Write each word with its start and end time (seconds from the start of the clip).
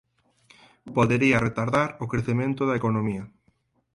Podería 0.95 1.43
retardar 1.47 1.89
o 2.03 2.09
crecemento 2.11 2.61
da 2.65 2.77
economía 2.79 3.23